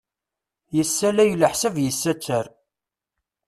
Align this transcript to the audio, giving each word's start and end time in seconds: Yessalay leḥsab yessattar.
Yessalay 0.75 1.31
leḥsab 1.41 1.75
yessattar. 1.83 2.45